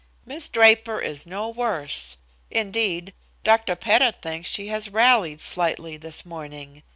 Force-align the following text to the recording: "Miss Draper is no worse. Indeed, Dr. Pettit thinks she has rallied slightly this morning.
"Miss 0.25 0.49
Draper 0.49 0.99
is 0.99 1.27
no 1.27 1.47
worse. 1.47 2.17
Indeed, 2.49 3.13
Dr. 3.43 3.75
Pettit 3.75 4.19
thinks 4.23 4.49
she 4.49 4.69
has 4.69 4.89
rallied 4.89 5.41
slightly 5.41 5.95
this 5.95 6.25
morning. 6.25 6.81